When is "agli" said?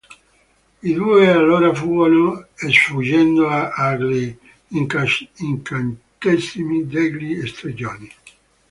3.49-4.35